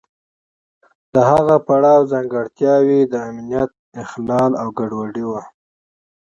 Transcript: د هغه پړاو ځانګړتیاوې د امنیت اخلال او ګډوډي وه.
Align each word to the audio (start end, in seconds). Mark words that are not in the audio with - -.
د 1.13 1.15
هغه 1.31 1.55
پړاو 1.67 2.07
ځانګړتیاوې 2.11 2.99
د 3.07 3.15
امنیت 3.29 3.71
اخلال 4.03 4.51
او 4.61 4.67
ګډوډي 4.79 5.25
وه. 5.31 5.43